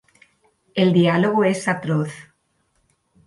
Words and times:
El 0.73 0.93
diálogo 0.93 1.43
es 1.43 1.67
atroz. 1.67 2.11